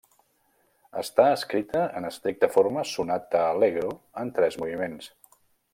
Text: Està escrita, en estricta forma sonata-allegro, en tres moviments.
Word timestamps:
Està 1.01 1.25
escrita, 1.33 1.83
en 2.01 2.09
estricta 2.09 2.49
forma 2.57 2.87
sonata-allegro, 2.95 3.95
en 4.25 4.33
tres 4.41 4.59
moviments. 4.65 5.13